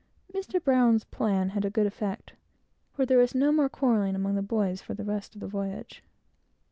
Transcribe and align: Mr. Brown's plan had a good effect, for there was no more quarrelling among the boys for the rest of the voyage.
Mr. 0.33 0.59
Brown's 0.63 1.03
plan 1.03 1.49
had 1.49 1.63
a 1.63 1.69
good 1.69 1.85
effect, 1.85 2.33
for 2.91 3.05
there 3.05 3.19
was 3.19 3.35
no 3.35 3.51
more 3.51 3.69
quarrelling 3.69 4.15
among 4.15 4.33
the 4.33 4.41
boys 4.41 4.81
for 4.81 4.95
the 4.95 5.03
rest 5.05 5.35
of 5.35 5.41
the 5.41 5.47
voyage. 5.47 6.03